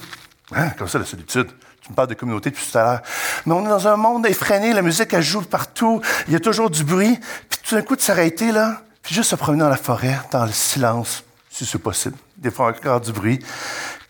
[0.54, 1.48] Hein, comme ça, la solitude.
[1.80, 3.02] Tu me parles de communauté depuis tout à l'heure.
[3.46, 6.40] Mais on est dans un monde effréné, la musique, elle joue partout, il y a
[6.40, 7.18] toujours du bruit.
[7.48, 10.44] Puis tout d'un coup, de s'arrêter, là, puis juste se promener dans la forêt, dans
[10.44, 12.16] le silence, si c'est possible.
[12.36, 13.38] Des fois, encore du bruit.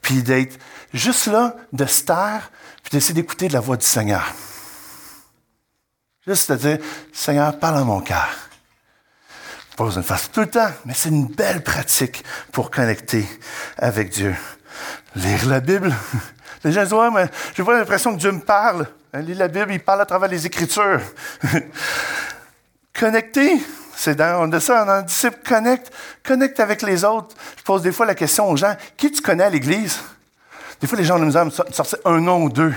[0.02, 0.58] Puis d'être
[0.92, 2.50] juste là, de se taire,
[2.82, 4.24] puis d'essayer d'écouter la voix du Seigneur.
[6.26, 6.78] Juste de dire,
[7.12, 8.28] Seigneur, parle à mon cœur.
[9.76, 12.22] Pas besoin de faire tout le temps, mais c'est une belle pratique
[12.52, 13.26] pour connecter
[13.78, 14.36] avec Dieu.
[15.14, 15.94] Lire la Bible.
[16.64, 18.86] Les gens disent, ouais, mais j'ai pas l'impression que Dieu me parle.
[19.14, 21.00] Lire la Bible, il parle à travers les Écritures.
[22.92, 23.56] Connecter,
[24.02, 25.92] C'est dans, de ça, dans le disciple, connecte,
[26.24, 27.36] connecte avec les autres.
[27.58, 29.98] Je pose des fois la question aux gens, qui tu connais à l'Église?
[30.80, 32.72] Des fois, les gens nous aiment sortir un nom ou deux.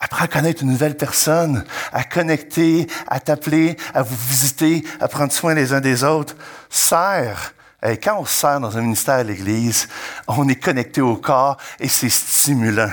[0.00, 1.62] Apprends à connaître une nouvelle personne,
[1.92, 6.36] à connecter, à t'appeler, à vous visiter, à prendre soin les uns des autres.
[6.70, 7.52] Sert.
[7.86, 9.88] Et quand on sert dans un ministère à l'Église,
[10.26, 12.90] on est connecté au corps et c'est stimulant.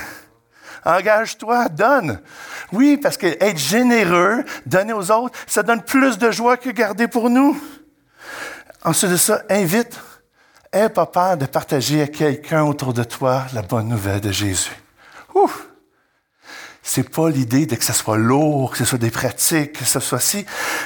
[0.90, 2.20] Engage-toi, donne.
[2.72, 7.08] Oui, parce que être généreux, donner aux autres, ça donne plus de joie que garder
[7.08, 7.62] pour nous.
[8.84, 10.00] Ensuite de ça, invite.
[10.72, 14.72] Aie pas peur de partager à quelqu'un autour de toi la bonne nouvelle de Jésus.
[15.36, 15.68] Ouf!
[16.82, 20.00] C'est pas l'idée de que ce soit lourd, que ce soit des pratiques, que ce
[20.00, 20.44] soit si.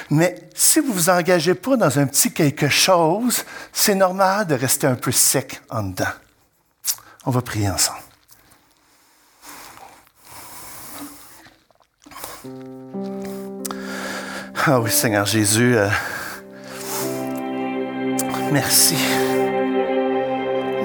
[0.10, 4.86] Mais si vous vous engagez pas dans un petit quelque chose, c'est normal de rester
[4.86, 6.12] un peu sec en dedans.
[7.26, 8.13] On va prier ensemble.
[14.66, 15.90] Ah oui, Seigneur Jésus, euh,
[18.50, 18.96] merci.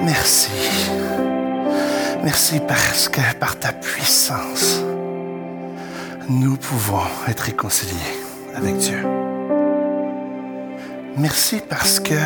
[0.01, 0.51] Merci.
[2.21, 4.83] Merci parce que par ta puissance,
[6.27, 7.95] nous pouvons être réconciliés
[8.53, 9.07] avec Dieu.
[11.15, 12.19] Merci parce que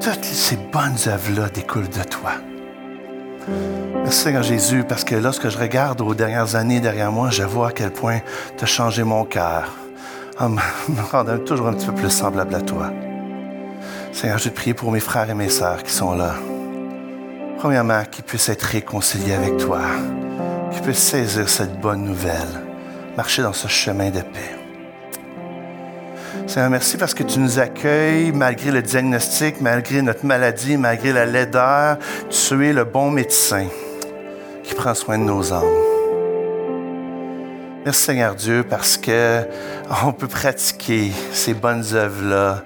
[0.00, 2.32] toutes ces bonnes œuvres-là découlent de toi.
[4.02, 7.68] Merci Seigneur Jésus, parce que lorsque je regarde aux dernières années derrière moi, je vois
[7.68, 8.20] à quel point
[8.56, 9.76] tu as changé mon cœur,
[10.40, 10.60] en me
[11.10, 12.90] rendant toujours un petit peu plus semblable à toi.
[14.12, 16.34] Seigneur, je prie pour mes frères et mes sœurs qui sont là.
[17.58, 19.80] Premièrement, qu'ils puissent être réconciliés avec toi,
[20.72, 22.48] qu'ils puissent saisir cette bonne nouvelle,
[23.16, 24.56] marcher dans ce chemin de paix.
[26.46, 31.26] Seigneur, merci parce que tu nous accueilles malgré le diagnostic, malgré notre maladie, malgré la
[31.26, 31.98] laideur.
[32.28, 33.66] Tu es le bon médecin
[34.64, 35.89] qui prend soin de nos âmes.
[37.82, 39.42] Merci Seigneur Dieu parce que
[40.04, 42.62] on peut pratiquer ces bonnes œuvres-là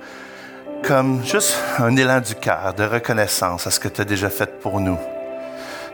[0.82, 4.58] comme juste un élan du cœur de reconnaissance à ce que tu as déjà fait
[4.60, 4.98] pour nous,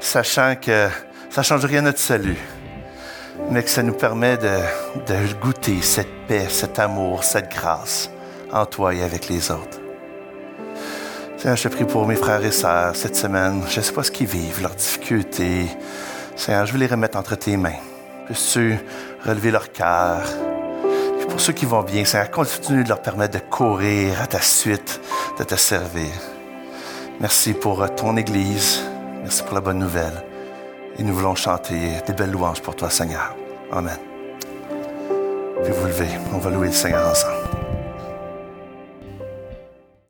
[0.01, 0.89] sachant que
[1.29, 2.39] ça ne change rien à notre salut,
[3.51, 4.59] mais que ça nous permet de,
[5.41, 8.11] goûter cette paix, cet amour, cette grâce
[8.51, 9.81] en toi et avec les autres.
[11.37, 13.63] Seigneur, je te prie pour mes frères et sœurs cette semaine.
[13.69, 15.67] Je ne sais pas ce qu'ils vivent, leurs difficultés.
[16.37, 17.79] Seigneur, je veux les remettre entre tes mains.
[18.27, 18.79] Puisses-tu
[19.25, 20.23] relever leur cœur.
[21.29, 25.01] Pour ceux qui vont bien, Seigneur, continue de leur permettre de courir à ta suite,
[25.39, 26.11] de te servir.
[27.21, 28.83] Merci pour ton Église.
[29.23, 30.25] Merci pour la bonne nouvelle.
[30.99, 33.35] Et nous voulons chanter des belles louanges pour toi, Seigneur.
[33.71, 33.99] Amen.
[35.63, 37.60] Puis vous levez, on va louer le Seigneur ensemble.